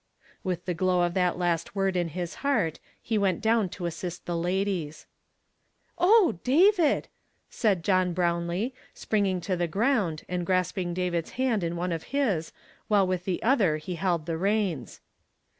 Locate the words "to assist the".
3.69-4.35